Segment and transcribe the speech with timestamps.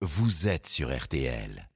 [0.00, 1.67] vous êtes sur RTL.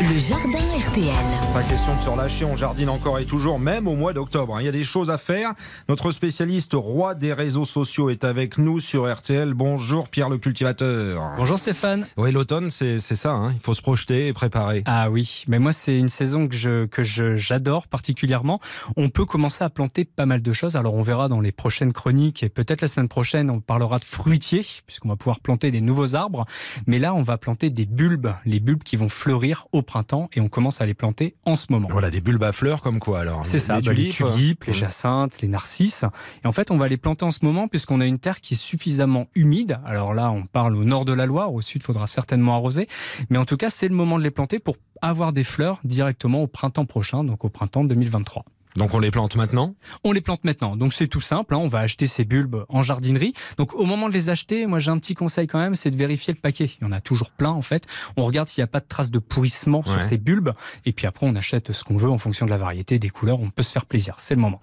[0.00, 1.14] Le jardin RTL.
[1.52, 4.56] Pas question de se relâcher, on jardine encore et toujours, même au mois d'octobre.
[4.56, 4.60] hein.
[4.60, 5.52] Il y a des choses à faire.
[5.88, 9.54] Notre spécialiste roi des réseaux sociaux est avec nous sur RTL.
[9.54, 11.22] Bonjour Pierre le cultivateur.
[11.36, 12.06] Bonjour Stéphane.
[12.16, 13.32] Oui, l'automne, c'est c'est ça.
[13.32, 13.52] hein.
[13.54, 14.82] Il faut se projeter et préparer.
[14.86, 18.60] Ah oui, mais moi c'est une saison que je que je j'adore particulièrement.
[18.96, 20.76] On peut commencer à planter pas mal de choses.
[20.76, 24.04] Alors on verra dans les prochaines chroniques et peut-être la semaine prochaine on parlera de
[24.04, 26.44] fruitiers puisqu'on va pouvoir planter des nouveaux arbres.
[26.86, 30.40] Mais là on va planter des bulbes, les bulbes qui vont fleurir au printemps et
[30.40, 31.88] on commence à les planter en ce moment.
[31.90, 34.76] Voilà, des bulbes à fleurs comme quoi alors C'est ça, bah, les tulipes, les Mmh.
[34.76, 36.04] jacinthes, les narcisses.
[36.42, 38.54] Et en fait, on va les planter en ce moment puisqu'on a une terre qui
[38.54, 39.78] est suffisamment humide.
[39.84, 42.88] Alors là, on parle au nord de la Loire, au sud, il faudra certainement arroser.
[43.30, 46.42] Mais en tout cas, c'est le moment de les planter pour avoir des fleurs directement
[46.42, 48.44] au printemps prochain, donc au printemps 2023.
[48.76, 49.74] Donc on les plante maintenant?
[50.02, 50.76] On les plante maintenant.
[50.76, 51.54] Donc c'est tout simple.
[51.54, 51.58] hein.
[51.58, 53.32] On va acheter ces bulbes en jardinerie.
[53.56, 55.96] Donc au moment de les acheter, moi j'ai un petit conseil quand même, c'est de
[55.96, 56.68] vérifier le paquet.
[56.80, 57.86] Il y en a toujours plein en fait.
[58.16, 59.92] On regarde s'il n'y a pas de traces de pourrissement Ouais.
[59.92, 60.50] sur ces bulbes.
[60.86, 63.40] Et puis après on achète ce qu'on veut en fonction de la variété, des couleurs.
[63.40, 64.16] On peut se faire plaisir.
[64.18, 64.60] C'est le moment.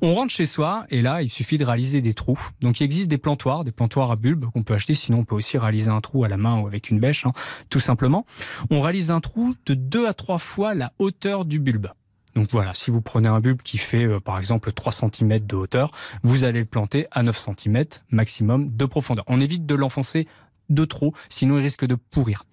[0.00, 2.38] On rentre chez soi et là il suffit de réaliser des trous.
[2.60, 4.94] Donc il existe des plantoirs, des plantoirs à bulbes qu'on peut acheter.
[4.94, 7.32] Sinon on peut aussi réaliser un trou à la main ou avec une bêche, hein,
[7.68, 8.24] tout simplement.
[8.70, 11.88] On réalise un trou de 2 à 3 fois la hauteur du bulbe.
[12.34, 15.56] Donc voilà, si vous prenez un bulbe qui fait euh, par exemple 3 cm de
[15.56, 15.90] hauteur,
[16.22, 19.24] vous allez le planter à 9 cm maximum de profondeur.
[19.28, 20.26] On évite de l'enfoncer
[20.68, 22.44] de trop, sinon il risque de pourrir.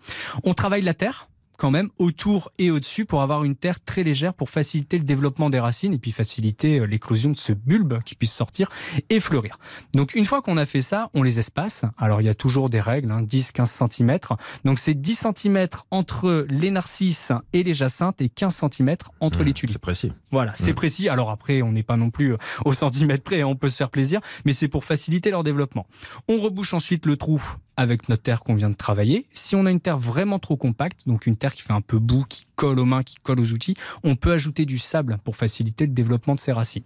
[0.44, 4.34] On travaille la terre quand même autour et au-dessus pour avoir une terre très légère
[4.34, 8.16] pour faciliter le développement des racines et puis faciliter euh, l'éclosion de ce bulbe qui
[8.16, 8.70] puisse sortir
[9.10, 9.58] et fleurir.
[9.94, 11.84] Donc une fois qu'on a fait ça, on les espace.
[11.98, 14.18] Alors il y a toujours des règles, hein, 10-15 cm.
[14.64, 19.54] Donc c'est 10 cm entre les narcisses et les jacinthes et 15 cm entre les
[19.54, 19.74] tulipes.
[19.74, 20.14] C'est précis.
[20.32, 20.76] Voilà, c'est Mm.
[20.76, 21.10] précis.
[21.10, 23.78] Alors après, on n'est pas non plus euh, au centimètre près, hein, on peut se
[23.78, 25.88] faire plaisir, mais c'est pour faciliter leur développement.
[26.28, 27.42] On rebouche ensuite le trou
[27.78, 29.26] avec notre terre qu'on vient de travailler.
[29.34, 32.00] Si on a une terre vraiment trop compacte, donc une terre qui fait un peu
[32.00, 35.38] boue, qui colle aux mains, qui colle aux outils, on peut ajouter du sable pour
[35.38, 36.84] faciliter le développement de ses racines.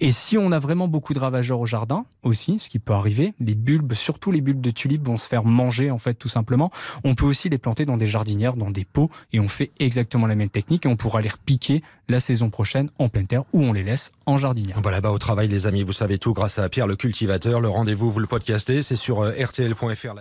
[0.00, 3.34] Et si on a vraiment beaucoup de ravageurs au jardin aussi, ce qui peut arriver,
[3.40, 6.70] les bulbes, surtout les bulbes de tulipes, vont se faire manger en fait tout simplement.
[7.04, 10.26] On peut aussi les planter dans des jardinières, dans des pots, et on fait exactement
[10.26, 13.62] la même technique et on pourra les repiquer la saison prochaine en pleine terre ou
[13.62, 14.78] on les laisse en jardinière.
[14.80, 17.60] Voilà, bah au travail les amis, vous savez tout grâce à Pierre le cultivateur.
[17.60, 20.14] Le rendez-vous, vous le podcastez, c'est sur euh, rtl.fr.